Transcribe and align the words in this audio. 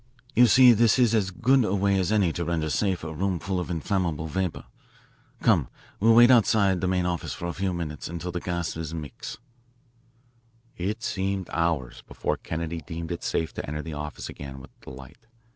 You 0.33 0.47
see 0.47 0.73
this 0.73 0.97
is 0.97 1.13
as 1.13 1.29
good 1.29 1.63
a 1.63 1.75
way 1.75 1.99
as 1.99 2.11
any 2.11 2.33
to 2.33 2.43
render 2.43 2.71
safe 2.71 3.03
a 3.03 3.13
room 3.13 3.37
full 3.37 3.59
of 3.59 3.69
inflammable 3.69 4.25
vapour. 4.25 4.63
Come, 5.43 5.67
we'll 5.99 6.15
wait 6.15 6.31
outside 6.31 6.81
the 6.81 6.87
main 6.87 7.05
office 7.05 7.33
for 7.35 7.45
a 7.45 7.53
few 7.53 7.71
minutes 7.71 8.07
until 8.07 8.31
the 8.31 8.39
gases 8.39 8.95
mix. 8.95 9.37
It 10.75 11.03
seemed 11.03 11.51
hours 11.53 12.01
before 12.07 12.37
Kennedy 12.37 12.81
deemed 12.81 13.11
it 13.11 13.23
safe 13.23 13.53
to 13.53 13.67
enter 13.67 13.83
the 13.83 13.93
office 13.93 14.27
again 14.27 14.59
with 14.59 14.71
a 14.87 14.89
light. 14.89 15.27